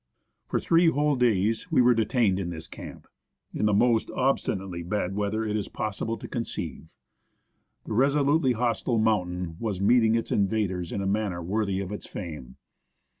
For 0.47 0.59
three 0.59 0.87
whole 0.87 1.15
days 1.15 1.71
we 1.71 1.79
were 1.79 1.93
detained 1.93 2.39
in 2.39 2.49
this 2.49 2.65
camp, 2.65 3.05
in 3.53 3.67
the 3.67 3.71
THE 3.71 3.73
CAMP 3.73 3.73
AFTER 3.73 3.73
A 3.75 3.75
SNOW 3.75 3.75
STORM. 3.75 3.91
most 3.91 4.11
obstinately 4.19 4.81
bad 4.81 5.15
weather 5.15 5.45
it 5.45 5.55
is 5.55 5.67
possible 5.67 6.17
to 6.17 6.27
conceive. 6.27 6.87
The 7.85 7.93
reso 7.93 8.25
lutely 8.25 8.53
hostile 8.53 8.97
mountain 8.97 9.57
was 9.59 9.79
meeting 9.79 10.15
its 10.15 10.31
invaders 10.31 10.91
in 10.91 11.03
a 11.03 11.05
manner 11.05 11.43
worthy 11.43 11.81
of 11.81 11.91
its 11.91 12.07
fame. 12.07 12.55